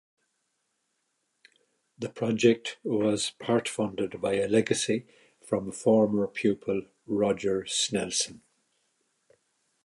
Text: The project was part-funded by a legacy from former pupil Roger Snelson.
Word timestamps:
The 1.99 2.09
project 2.09 2.79
was 2.83 3.33
part-funded 3.39 4.19
by 4.19 4.33
a 4.37 4.47
legacy 4.47 5.05
from 5.45 5.71
former 5.71 6.25
pupil 6.25 6.87
Roger 7.05 7.65
Snelson. 7.65 8.39